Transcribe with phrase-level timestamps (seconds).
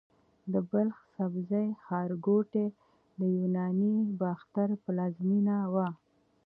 [0.51, 2.67] د بلخ د سبزې ښارګوټي
[3.19, 5.87] د یوناني باختر پلازمېنه وه